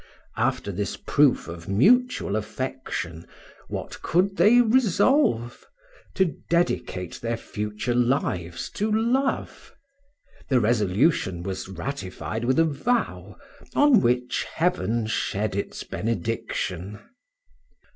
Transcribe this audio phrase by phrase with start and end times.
[0.37, 3.27] After this proof of mutual affection,
[3.67, 5.63] what could they resolve?
[6.15, 9.75] to dedicate their future lives to love!
[10.49, 13.37] the resolution was ratified with a vow,
[13.75, 16.97] on which Heaven shed its benediction.